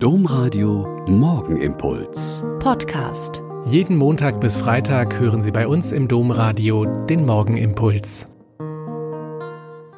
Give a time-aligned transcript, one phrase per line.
[0.00, 2.44] Domradio Morgenimpuls.
[2.60, 3.42] Podcast.
[3.64, 8.28] Jeden Montag bis Freitag hören Sie bei uns im Domradio den Morgenimpuls.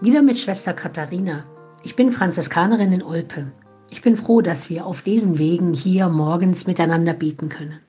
[0.00, 1.44] Wieder mit Schwester Katharina.
[1.82, 3.52] Ich bin Franziskanerin in Olpe.
[3.90, 7.80] Ich bin froh, dass wir auf diesen Wegen hier morgens miteinander beten können.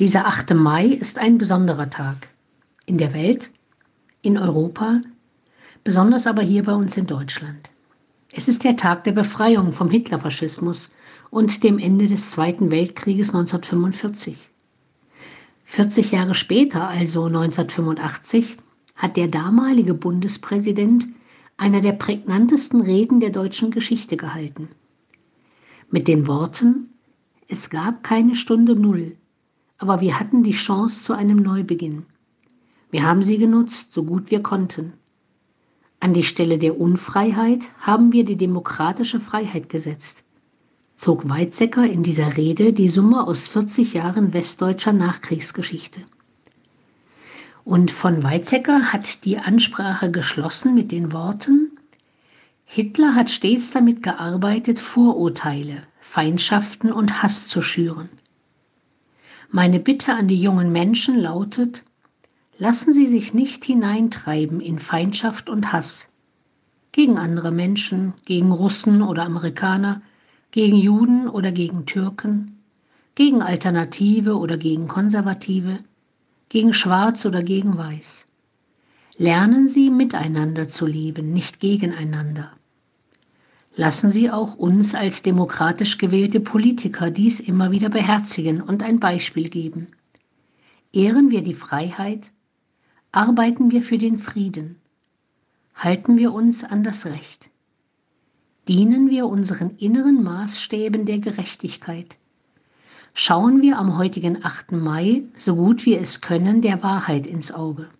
[0.00, 0.52] Dieser 8.
[0.54, 2.26] Mai ist ein besonderer Tag.
[2.86, 3.52] In der Welt,
[4.20, 5.00] in Europa,
[5.84, 7.70] besonders aber hier bei uns in Deutschland.
[8.34, 10.90] Es ist der Tag der Befreiung vom Hitlerfaschismus
[11.30, 14.48] und dem Ende des Zweiten Weltkrieges 1945.
[15.64, 18.56] 40 Jahre später, also 1985,
[18.96, 21.08] hat der damalige Bundespräsident
[21.58, 24.70] einer der prägnantesten Reden der deutschen Geschichte gehalten.
[25.90, 26.88] Mit den Worten
[27.48, 29.14] Es gab keine Stunde Null,
[29.76, 32.06] aber wir hatten die Chance zu einem Neubeginn.
[32.90, 34.94] Wir haben sie genutzt, so gut wir konnten.
[36.02, 40.24] An die Stelle der Unfreiheit haben wir die demokratische Freiheit gesetzt,
[40.96, 46.00] zog Weizsäcker in dieser Rede die Summe aus 40 Jahren westdeutscher Nachkriegsgeschichte.
[47.64, 51.70] Und von Weizsäcker hat die Ansprache geschlossen mit den Worten
[52.64, 58.08] Hitler hat stets damit gearbeitet, Vorurteile, Feindschaften und Hass zu schüren.
[59.52, 61.84] Meine Bitte an die jungen Menschen lautet,
[62.64, 66.08] Lassen Sie sich nicht hineintreiben in Feindschaft und Hass
[66.92, 70.00] gegen andere Menschen, gegen Russen oder Amerikaner,
[70.52, 72.60] gegen Juden oder gegen Türken,
[73.16, 75.80] gegen Alternative oder gegen Konservative,
[76.50, 78.28] gegen Schwarz oder gegen Weiß.
[79.16, 82.52] Lernen Sie miteinander zu leben, nicht gegeneinander.
[83.74, 89.48] Lassen Sie auch uns als demokratisch gewählte Politiker dies immer wieder beherzigen und ein Beispiel
[89.48, 89.88] geben.
[90.92, 92.30] Ehren wir die Freiheit,
[93.14, 94.78] Arbeiten wir für den Frieden.
[95.74, 97.50] Halten wir uns an das Recht.
[98.68, 102.16] Dienen wir unseren inneren Maßstäben der Gerechtigkeit.
[103.12, 104.72] Schauen wir am heutigen 8.
[104.72, 107.90] Mai, so gut wir es können, der Wahrheit ins Auge.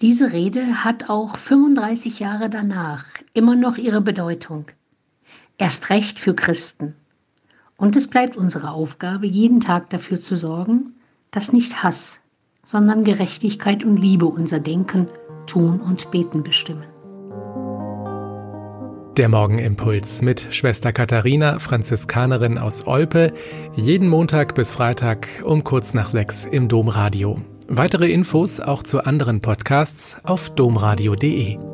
[0.00, 3.04] Diese Rede hat auch 35 Jahre danach
[3.34, 4.64] immer noch ihre Bedeutung.
[5.58, 6.94] Erst recht für Christen.
[7.76, 10.94] Und es bleibt unsere Aufgabe, jeden Tag dafür zu sorgen,
[11.30, 12.22] dass nicht Hass,
[12.64, 15.08] sondern Gerechtigkeit und Liebe unser Denken,
[15.46, 16.84] Tun und Beten bestimmen.
[19.16, 23.32] Der Morgenimpuls mit Schwester Katharina, Franziskanerin aus Olpe,
[23.76, 27.38] jeden Montag bis Freitag um kurz nach sechs im Domradio.
[27.68, 31.73] Weitere Infos auch zu anderen Podcasts auf domradio.de.